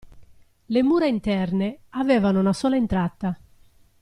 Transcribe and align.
Le 0.65 0.81
mura 0.81 1.05
interne 1.05 1.81
avevano 1.89 2.39
una 2.39 2.53
sola 2.53 2.75
entrata. 2.75 3.39